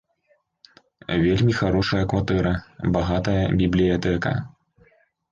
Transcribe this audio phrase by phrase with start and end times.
[1.23, 2.53] Вельмі харошая кватэра,
[2.95, 4.33] багатая бібліятэка.